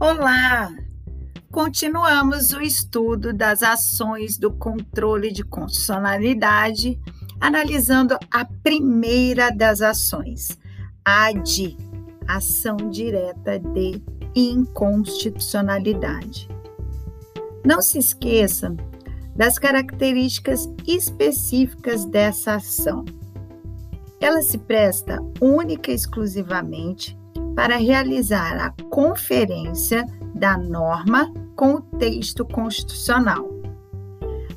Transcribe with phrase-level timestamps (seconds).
[0.00, 0.72] Olá!
[1.50, 7.00] Continuamos o estudo das ações do controle de constitucionalidade,
[7.40, 10.56] analisando a primeira das ações,
[11.04, 11.76] a de
[12.28, 14.00] ação direta de
[14.36, 16.48] inconstitucionalidade.
[17.66, 18.76] Não se esqueça
[19.34, 23.04] das características específicas dessa ação.
[24.20, 27.17] Ela se presta única e exclusivamente
[27.58, 33.50] para realizar a conferência da norma com o texto constitucional.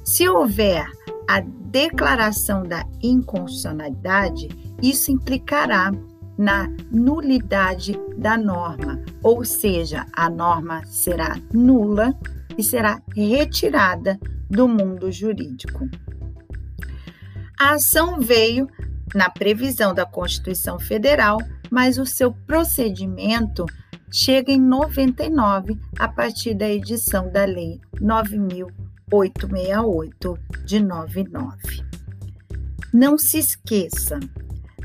[0.03, 0.85] Se houver
[1.27, 4.49] a declaração da inconstitucionalidade,
[4.83, 5.91] isso implicará
[6.37, 12.15] na nulidade da norma, ou seja, a norma será nula
[12.55, 15.89] e será retirada do mundo jurídico.
[17.59, 18.67] A ação veio
[19.15, 21.39] na previsão da Constituição Federal
[21.71, 23.65] mas o seu procedimento
[24.11, 31.85] chega em 99 a partir da edição da Lei 9868 de 99.
[32.93, 34.19] Não se esqueça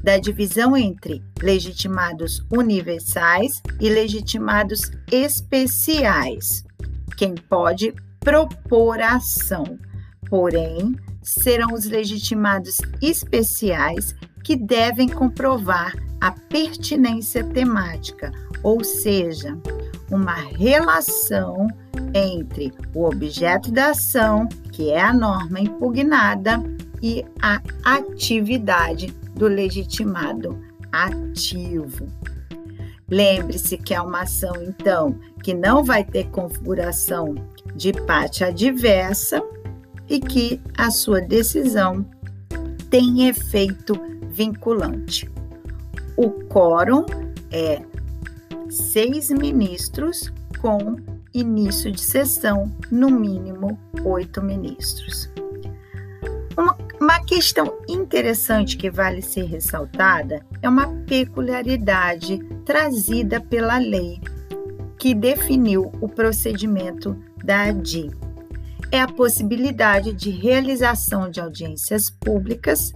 [0.00, 6.62] da divisão entre legitimados universais e legitimados especiais.
[7.16, 9.76] Quem pode propor a ação,
[10.28, 19.56] porém, serão os legitimados especiais que devem comprovar a pertinência temática, ou seja,
[20.10, 21.68] uma relação
[22.14, 26.62] entre o objeto da ação, que é a norma impugnada,
[27.02, 30.58] e a atividade do legitimado
[30.90, 32.08] ativo.
[33.08, 37.34] Lembre-se que é uma ação, então, que não vai ter configuração
[37.74, 39.42] de parte adversa
[40.08, 42.04] e que a sua decisão
[42.90, 43.94] tem efeito
[44.28, 45.30] vinculante.
[46.16, 47.04] O quórum
[47.52, 47.82] é
[48.70, 50.96] seis ministros com
[51.34, 55.30] início de sessão, no mínimo oito ministros.
[56.56, 64.18] Uma, uma, questão interessante que vale ser ressaltada é uma peculiaridade trazida pela lei
[64.98, 68.10] que definiu o procedimento da ADI.
[68.90, 72.94] É a possibilidade de realização de audiências públicas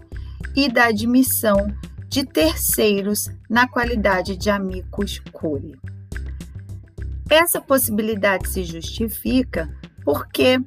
[0.57, 1.71] e da admissão
[2.11, 5.79] de terceiros na qualidade de amicus curiae.
[7.31, 9.73] Essa possibilidade se justifica
[10.05, 10.59] porque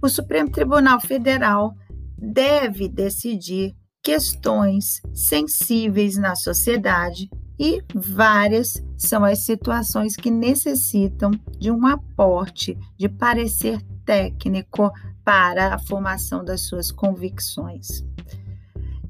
[0.00, 1.74] o Supremo Tribunal Federal
[2.16, 11.84] deve decidir questões sensíveis na sociedade e várias são as situações que necessitam de um
[11.84, 14.90] aporte de parecer técnico
[15.24, 18.04] para a formação das suas convicções.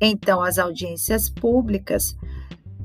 [0.04, 2.16] Então, as audiências públicas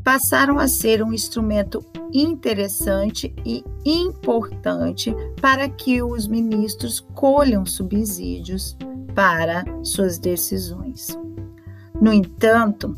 [0.03, 1.83] passaram a ser um instrumento
[2.13, 8.77] interessante e importante para que os ministros colham subsídios
[9.15, 11.17] para suas decisões.
[11.99, 12.95] No entanto,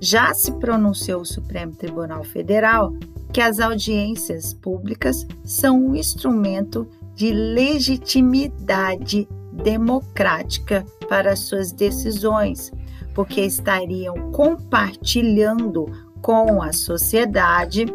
[0.00, 2.92] já se pronunciou o Supremo Tribunal Federal
[3.32, 12.72] que as audiências públicas são um instrumento de legitimidade democrática para suas decisões
[13.14, 15.86] porque estariam compartilhando
[16.20, 17.86] com a sociedade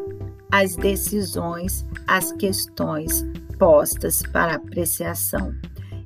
[0.51, 3.25] as decisões, as questões
[3.57, 5.53] postas para apreciação.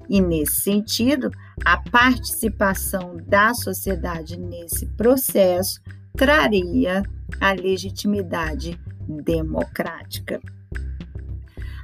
[0.07, 1.29] E nesse sentido,
[1.65, 5.81] a participação da sociedade nesse processo
[6.15, 7.03] traria
[7.41, 10.39] a legitimidade democrática.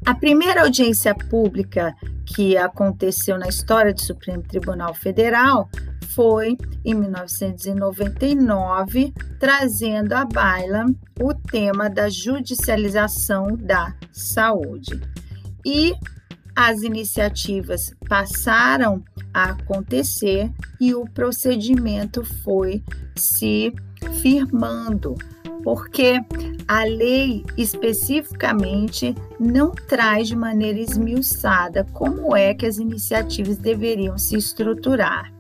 [0.06, 1.94] A primeira audiência pública
[2.26, 5.70] que aconteceu na história do Supremo Tribunal Federal
[6.16, 10.86] foi em 1999, trazendo à baila
[11.20, 15.02] o tema da judicialização da saúde.
[15.66, 15.94] E
[16.56, 19.04] as iniciativas passaram
[19.34, 22.84] a acontecer e o procedimento foi
[23.16, 23.74] se
[24.22, 25.16] firmando,
[25.64, 26.20] porque
[26.68, 34.36] a lei especificamente não traz de maneira esmiuçada como é que as iniciativas deveriam se
[34.36, 35.32] estruturar.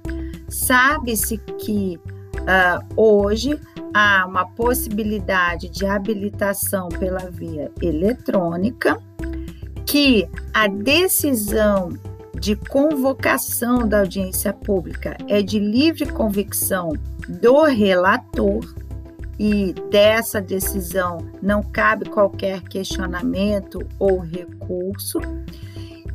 [0.53, 1.99] Sabe-se que
[2.37, 3.59] uh, hoje
[3.91, 9.01] há uma possibilidade de habilitação pela via eletrônica,
[9.83, 11.89] que a decisão
[12.39, 16.93] de convocação da audiência pública é de livre convicção
[17.27, 18.75] do relator
[19.39, 25.19] e dessa decisão não cabe qualquer questionamento ou recurso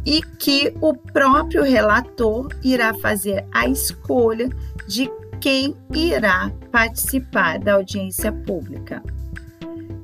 [0.05, 4.49] e que o próprio relator irá fazer a escolha
[4.87, 5.11] de
[5.41, 9.03] quem irá participar da audiência pública.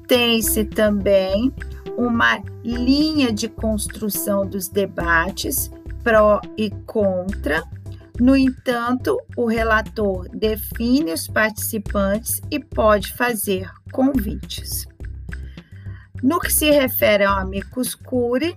[0.06, 1.52] Tem-se também
[1.96, 5.70] uma linha de construção dos debates
[6.04, 7.64] pró e contra.
[8.20, 14.86] No entanto, o relator define os participantes e pode fazer convites.
[16.22, 18.56] No que se refere ao amicus curiae,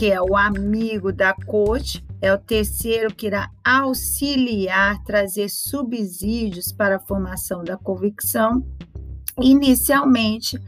[0.00, 6.96] que é o amigo da corte, é o terceiro que irá auxiliar, trazer subsídios para
[6.96, 8.64] a formação da convicção.
[9.38, 10.58] Inicialmente,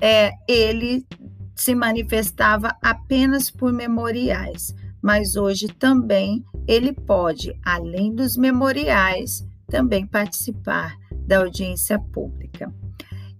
[0.00, 1.06] é, ele
[1.54, 10.96] se manifestava apenas por memoriais, mas hoje também ele pode, além dos memoriais, também participar
[11.26, 12.72] da audiência pública.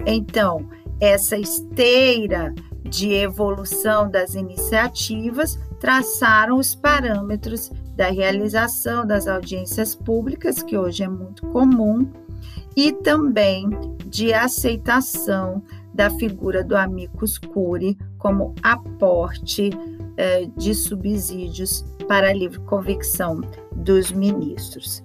[0.04, 0.68] Então,
[1.00, 2.54] essa esteira
[2.88, 11.08] de evolução das iniciativas traçaram os parâmetros da realização das audiências públicas, que hoje é
[11.08, 12.10] muito comum,
[12.76, 13.68] e também
[14.06, 15.62] de aceitação
[15.92, 19.70] da figura do amicus curiae como aporte
[20.16, 23.40] eh, de subsídios para a livre convicção
[23.72, 25.02] dos ministros.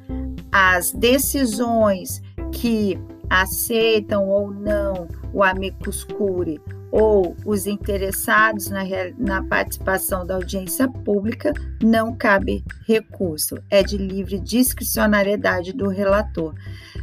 [0.51, 2.21] As decisões
[2.51, 6.61] que aceitam ou não o amicus curiae
[6.93, 8.83] ou os interessados na,
[9.17, 11.51] na participação da audiência pública,
[11.81, 16.53] não cabe recurso, é de livre discricionariedade do relator.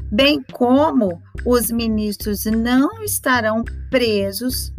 [0.09, 4.73] Bem como os ministros não estarão presos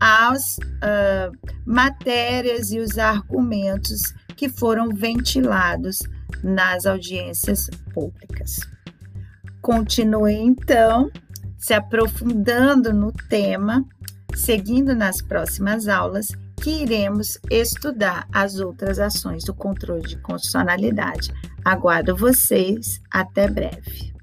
[0.00, 1.36] às uh,
[1.66, 5.98] matérias e os argumentos que foram ventilados
[6.42, 8.60] nas audiências públicas.
[9.60, 11.10] Continue então
[11.58, 13.84] se aprofundando no tema
[14.36, 16.28] seguindo nas próximas aulas
[16.62, 21.32] que iremos estudar as outras ações do controle de constitucionalidade.
[21.64, 23.00] Aguardo vocês.
[23.10, 24.15] Até breve.